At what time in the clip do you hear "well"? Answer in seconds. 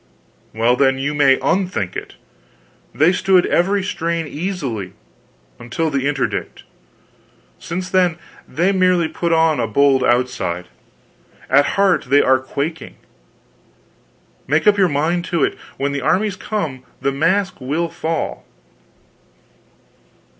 0.51-0.75